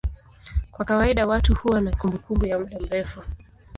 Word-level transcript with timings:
Kwa 0.71 0.85
kawaida 0.85 1.27
watu 1.27 1.55
huwa 1.55 1.81
na 1.81 1.91
kumbukumbu 1.95 2.45
ya 2.45 2.59
muda 2.59 2.79
mrefu. 2.79 3.21